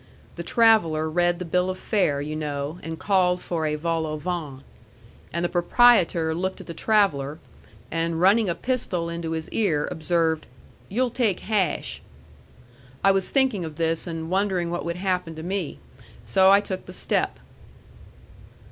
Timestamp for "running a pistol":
8.19-9.09